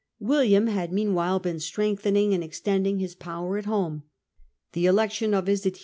[0.19, 4.01] William had meanwhile been strengthening and ex tending his power at home.
[4.73, 5.77] The election of his adhc